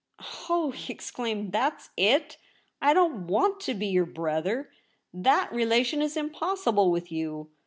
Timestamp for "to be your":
3.59-4.07